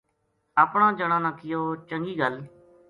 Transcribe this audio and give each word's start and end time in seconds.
اپنا 0.63 0.87
جنا 0.97 1.17
نا 1.23 1.31
کہیو” 1.37 1.61
چنگی 1.89 2.13
گل 2.19 2.35